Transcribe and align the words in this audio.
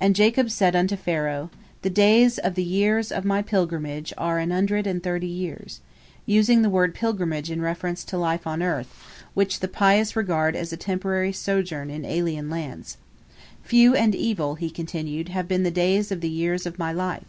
And 0.00 0.16
Jacob 0.16 0.50
said 0.50 0.74
unto 0.74 0.96
Pharaoh, 0.96 1.48
"The 1.82 1.88
days 1.90 2.36
of 2.38 2.56
the 2.56 2.64
years 2.64 3.12
of 3.12 3.24
my 3.24 3.42
pilgrimage 3.42 4.12
are 4.18 4.40
an 4.40 4.50
hundred 4.50 4.88
and 4.88 5.00
thirty 5.00 5.28
years," 5.28 5.78
using 6.26 6.62
the 6.62 6.68
word 6.68 6.96
pilgrimage 6.96 7.48
in 7.48 7.62
reference 7.62 8.02
to 8.06 8.18
life 8.18 8.44
on 8.44 8.60
earth, 8.60 8.92
which 9.34 9.60
the 9.60 9.68
pious 9.68 10.16
regard 10.16 10.56
as 10.56 10.72
a 10.72 10.76
temporary 10.76 11.32
sojourn 11.32 11.90
in 11.90 12.04
alien 12.04 12.50
lands. 12.50 12.96
"Few 13.62 13.94
and 13.94 14.16
evil," 14.16 14.56
he 14.56 14.68
continued, 14.68 15.28
"have 15.28 15.46
been 15.46 15.62
the 15.62 15.70
days 15.70 16.10
of 16.10 16.22
the 16.22 16.28
years 16.28 16.66
of 16.66 16.80
my 16.80 16.90
life. 16.92 17.22